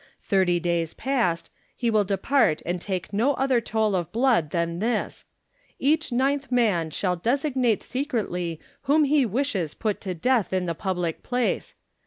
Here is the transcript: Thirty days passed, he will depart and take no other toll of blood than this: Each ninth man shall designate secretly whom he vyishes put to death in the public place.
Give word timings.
Thirty 0.23 0.59
days 0.59 0.95
passed, 0.95 1.51
he 1.77 1.91
will 1.91 2.03
depart 2.03 2.63
and 2.65 2.81
take 2.81 3.13
no 3.13 3.35
other 3.35 3.61
toll 3.61 3.93
of 3.93 4.11
blood 4.11 4.49
than 4.49 4.79
this: 4.79 5.25
Each 5.77 6.11
ninth 6.11 6.51
man 6.51 6.89
shall 6.89 7.15
designate 7.15 7.83
secretly 7.83 8.59
whom 8.89 9.03
he 9.03 9.27
vyishes 9.27 9.77
put 9.77 10.01
to 10.01 10.15
death 10.15 10.53
in 10.53 10.65
the 10.65 10.73
public 10.73 11.21
place. 11.21 11.75